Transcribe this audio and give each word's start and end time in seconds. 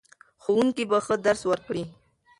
ښوونکي 0.43 0.83
به 0.89 0.97
ښه 1.05 1.15
درس 1.25 1.41
ورکړي. 1.47 1.83